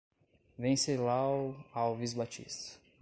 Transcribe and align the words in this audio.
Wencelau 0.59 1.55
Alves 1.75 2.15
Batista 2.15 2.79